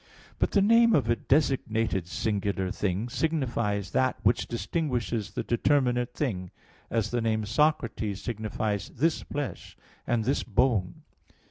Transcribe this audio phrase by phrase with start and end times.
[0.39, 6.49] But the name of a designated singular thing signifies that which distinguishes the determinate thing;
[6.89, 9.77] as the name Socrates signifies this flesh
[10.07, 11.03] and this bone.